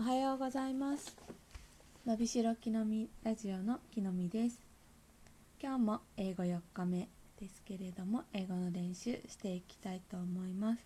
[0.00, 1.14] おはようございます。
[2.06, 4.58] のびしろきのみラジオのきのみです。
[5.62, 7.06] 今日も英語4日目
[7.38, 10.78] ですけれども英語の練習していきたいと思います。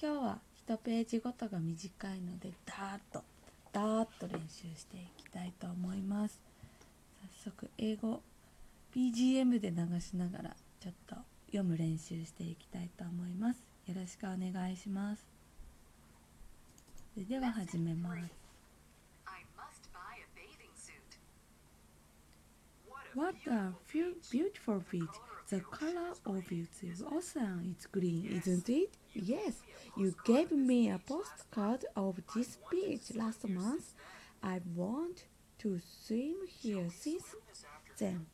[0.00, 0.38] 今日は
[0.68, 3.24] 1ページごとが短いのでダーッと
[3.72, 6.38] ダーッと練習していきたいと思います。
[7.42, 8.20] 早速英語
[8.94, 11.16] BGM で流しながらちょっと
[11.46, 13.58] 読む練習していきたいと思います。
[13.88, 15.37] よろしくお願いします。
[17.17, 18.31] それでは始めます
[19.25, 21.17] I must buy a bathing suit.
[23.15, 25.19] What a few beautiful beach.
[25.49, 28.89] The color of its ocean is green, isn't it?
[29.13, 29.61] Yes,
[29.95, 33.93] you gave me a postcard of this beach last month.
[34.41, 35.25] I want
[35.59, 37.35] to swim here since
[37.99, 38.25] then.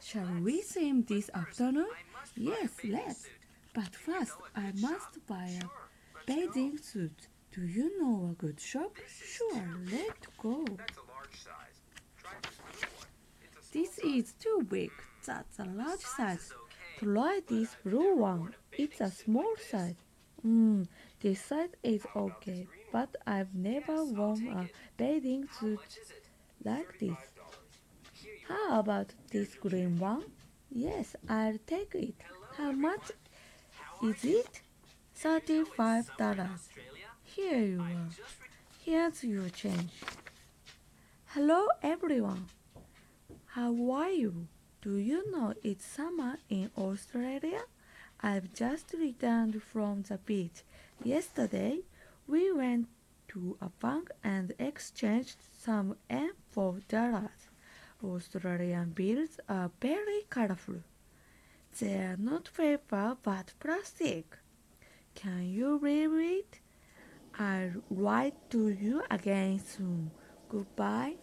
[0.00, 1.88] Shall we swim this afternoon?
[2.36, 3.26] Yes, let's.
[3.74, 5.68] But first, I must buy a
[6.26, 7.28] bathing suit.
[7.53, 8.97] Do you know a good shop?
[9.07, 10.65] Sure, let's go.
[10.65, 11.77] That's a large size.
[12.17, 13.05] Try this blue one.
[13.43, 14.91] It's a This is too big.
[15.25, 16.53] That's a large size.
[16.97, 18.55] Try this blue one.
[18.71, 19.95] It's a small size.
[20.41, 20.83] Hmm,
[21.21, 25.79] this size is okay, but I've never worn a bathing suit
[26.63, 27.11] like this.
[27.11, 28.47] $35.
[28.47, 30.23] How about this green one?
[30.71, 32.15] Yes, I'll take it.
[32.57, 33.11] How much
[34.03, 34.61] is it?
[35.13, 36.49] Thirty-five dollars.
[36.49, 36.92] Australia.
[37.35, 38.09] Here you are.
[38.85, 39.91] Here's your change.
[41.29, 42.45] Hello, everyone.
[43.47, 44.47] How are you?
[44.83, 47.63] Do you know it's summer in Australia?
[48.21, 50.61] I've just returned from the beach.
[51.03, 51.79] Yesterday,
[52.27, 52.87] we went
[53.29, 57.49] to a bank and exchanged some yen for dollars.
[58.03, 60.83] Australian bills are very colorful.
[61.79, 64.37] They're not paper but plastic.
[65.15, 66.59] Can you read it?
[67.37, 70.11] I'll write to you again soon.
[70.49, 71.15] Goodbye.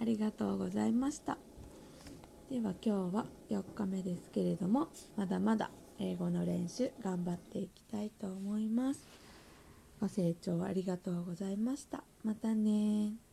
[0.00, 1.36] ありがとうございました。
[2.50, 9.06] では今日は4日目ですけれども、まだまだ英語の練習頑張っていきたいと思います。
[10.00, 12.02] ご清聴ありがとうございました。
[12.24, 13.29] またね